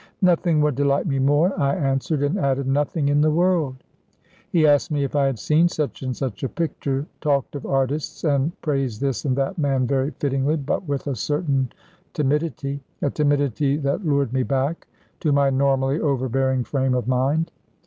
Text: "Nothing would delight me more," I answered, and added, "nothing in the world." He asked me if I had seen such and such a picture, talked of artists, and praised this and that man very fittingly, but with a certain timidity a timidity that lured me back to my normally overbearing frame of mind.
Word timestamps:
"Nothing 0.23 0.61
would 0.61 0.73
delight 0.73 1.05
me 1.05 1.19
more," 1.19 1.53
I 1.61 1.75
answered, 1.75 2.23
and 2.23 2.39
added, 2.39 2.65
"nothing 2.65 3.07
in 3.07 3.21
the 3.21 3.29
world." 3.29 3.75
He 4.49 4.65
asked 4.65 4.89
me 4.89 5.03
if 5.03 5.15
I 5.15 5.27
had 5.27 5.37
seen 5.37 5.67
such 5.69 6.01
and 6.01 6.17
such 6.17 6.41
a 6.41 6.49
picture, 6.49 7.05
talked 7.19 7.55
of 7.55 7.67
artists, 7.67 8.23
and 8.23 8.59
praised 8.63 8.99
this 8.99 9.25
and 9.25 9.35
that 9.35 9.59
man 9.59 9.85
very 9.85 10.09
fittingly, 10.09 10.55
but 10.55 10.87
with 10.87 11.05
a 11.05 11.13
certain 11.15 11.71
timidity 12.15 12.81
a 12.99 13.11
timidity 13.11 13.77
that 13.77 14.03
lured 14.03 14.33
me 14.33 14.41
back 14.41 14.87
to 15.19 15.31
my 15.31 15.51
normally 15.51 15.99
overbearing 15.99 16.63
frame 16.63 16.95
of 16.95 17.07
mind. 17.07 17.51